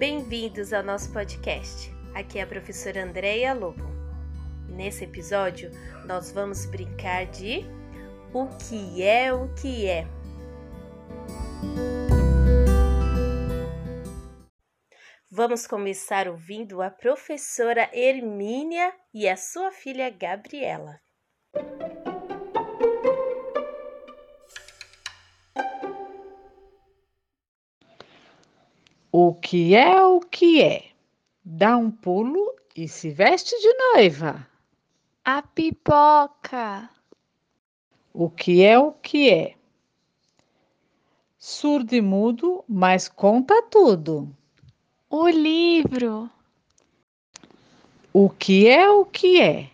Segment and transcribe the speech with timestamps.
[0.00, 1.92] Bem-vindos ao nosso podcast.
[2.14, 3.84] Aqui é a professora Andréia Lobo.
[4.66, 5.70] Nesse episódio,
[6.06, 7.66] nós vamos brincar de
[8.32, 10.06] O que é o que é.
[15.30, 20.98] Vamos começar ouvindo a professora Hermínia e a sua filha Gabriela.
[29.12, 30.90] O que é o que é?
[31.44, 34.46] Dá um pulo e se veste de noiva.
[35.24, 36.88] A pipoca.
[38.14, 39.56] O que é o que é?
[41.36, 44.28] Surdo e mudo, mas conta tudo.
[45.08, 46.30] O livro.
[48.12, 49.72] O que é o que é?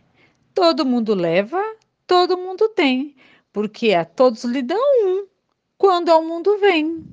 [0.55, 1.62] Todo mundo leva,
[2.07, 3.15] todo mundo tem,
[3.53, 5.27] porque a todos lhe dão um
[5.77, 7.05] quando ao mundo vem.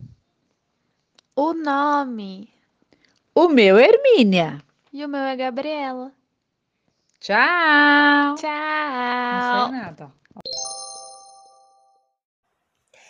[1.36, 2.54] O nome.
[3.34, 4.64] O meu é Hermínia.
[4.92, 6.14] E o meu é Gabriela.
[7.20, 8.36] Tchau.
[8.36, 8.52] Tchau.
[9.32, 10.14] Não sei nada.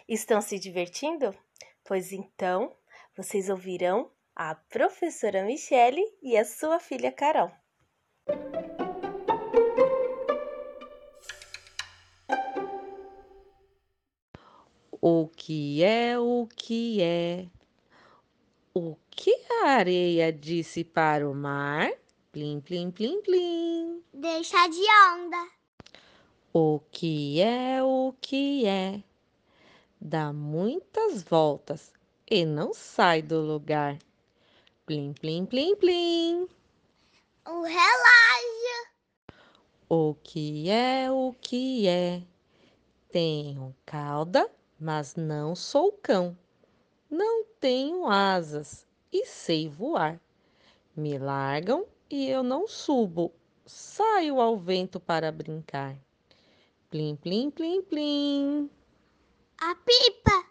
[0.07, 1.35] Estão se divertindo?
[1.83, 2.73] Pois então,
[3.13, 7.52] vocês ouvirão a professora Michele e a sua filha Carol.
[15.02, 17.47] O que é o que é?
[18.75, 21.91] O que a areia disse para o mar?
[22.31, 24.03] Plim, plim, plim, plim.
[24.11, 24.81] Deixa de
[25.13, 25.47] onda.
[26.52, 29.03] O que é o que é?
[30.02, 31.93] Dá muitas voltas
[32.27, 33.99] e não sai do lugar.
[34.87, 36.49] Plim, plim, plim, plim.
[37.45, 38.87] O relógio.
[39.87, 42.23] O que é o que é?
[43.11, 44.49] Tenho cauda,
[44.80, 46.35] mas não sou cão.
[47.16, 50.19] Não tenho asas e sei voar.
[50.95, 53.31] Me largam e eu não subo.
[53.67, 55.95] Saio ao vento para brincar.
[56.89, 58.67] Plim, plim, plim, plim.
[59.61, 60.43] A pipa.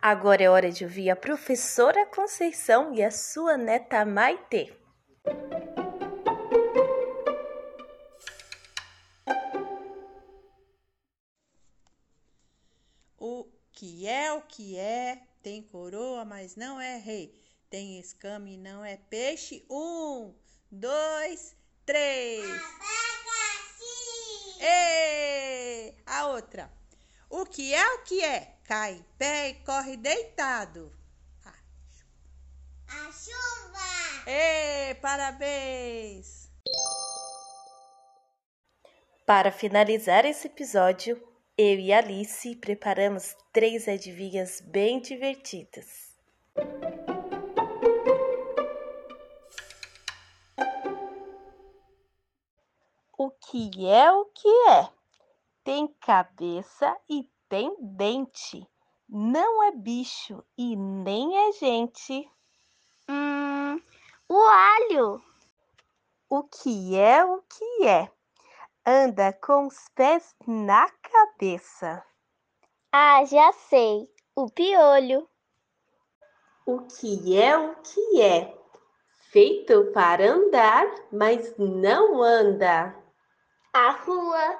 [0.00, 4.74] Agora é hora de ouvir a professora Conceição e a sua neta Maitê.
[13.18, 17.38] O que é o que é, tem coroa, mas não é rei.
[17.68, 19.66] Tem escama e não é peixe.
[19.70, 20.34] Um,
[20.70, 21.54] dois,
[21.84, 22.42] três.
[22.42, 23.84] Abacaxi.
[24.62, 25.94] Ê!
[26.06, 26.72] A outra.
[27.28, 28.56] O que é o que é?
[28.64, 30.90] Cai em pé e corre deitado.
[32.88, 34.30] A chuva.
[34.30, 34.94] Ê!
[34.94, 36.50] Parabéns!
[39.26, 41.22] Para finalizar esse episódio,
[41.58, 46.14] eu e Alice preparamos três adivinhas bem divertidas.
[53.16, 54.90] O que é o que é?
[55.64, 58.68] Tem cabeça e tem dente.
[59.08, 62.30] Não é bicho e nem é gente.
[63.08, 63.80] Hum,
[64.28, 65.22] o alho.
[66.28, 68.15] O que é o que é?
[68.88, 72.04] Anda com os pés na cabeça.
[72.92, 74.08] Ah, já sei.
[74.36, 75.28] O piolho.
[76.64, 78.54] O que é o que é?
[79.32, 82.94] Feito para andar, mas não anda.
[83.72, 84.56] A rua.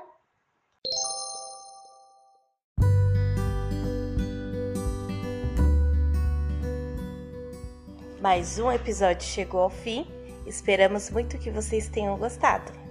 [8.21, 10.05] Mais um episódio chegou ao fim.
[10.49, 12.86] Esperamos muito que vocês tenham gostado.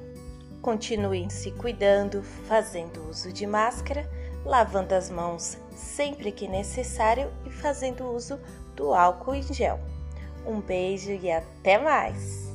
[0.65, 4.09] Continuem se cuidando, fazendo uso de máscara,
[4.43, 8.39] lavando as mãos sempre que necessário e fazendo uso
[8.75, 9.79] do álcool em gel.
[10.43, 12.54] Um beijo e até mais!